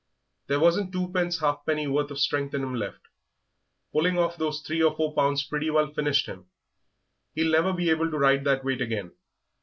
[0.47, 2.81] There wasn't twopence halfpenny worth of strength in him
[3.93, 6.47] pulling off those three or four pounds pretty well finished him.
[7.35, 9.11] He'll never be able to ride that weight again....